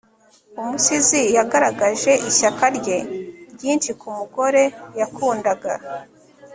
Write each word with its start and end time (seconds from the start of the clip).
umusizi 0.61 1.21
yagaragaje 1.37 2.11
ishyaka 2.29 2.65
rye 2.77 2.97
ryinshi 3.53 3.91
ku 3.99 4.07
mugore 4.17 4.63
yakundaga 4.99 5.73